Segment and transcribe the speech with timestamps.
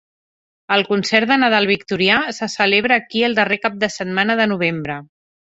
[0.75, 5.01] El Concert de Nadal Victorià se celebra aquí el darrer cap de setmana de novembre.